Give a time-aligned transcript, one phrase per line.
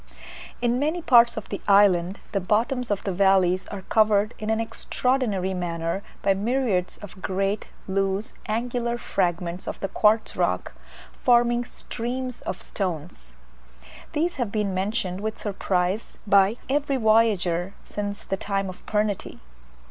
[0.63, 4.59] In many parts of the island the bottoms of the valleys are covered in an
[4.59, 10.73] extraordinary manner by myriads of great loose angular fragments of the quartz rock,
[11.13, 13.35] forming "streams of stones."
[14.13, 19.37] These have been mentioned with surprise by every voyager since the time of Pernety.